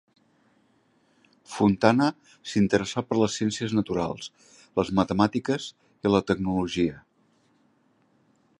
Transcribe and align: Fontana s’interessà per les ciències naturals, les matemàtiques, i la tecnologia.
Fontana 1.55 2.07
s’interessà 2.53 3.03
per 3.09 3.17
les 3.19 3.35
ciències 3.41 3.75
naturals, 3.81 4.31
les 4.81 4.91
matemàtiques, 5.01 5.67
i 6.09 6.13
la 6.15 6.23
tecnologia. 6.33 6.99